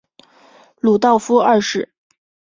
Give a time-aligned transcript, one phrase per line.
[0.79, 1.93] 鲁道夫二世。